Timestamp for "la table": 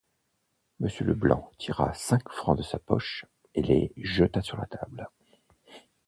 4.57-5.07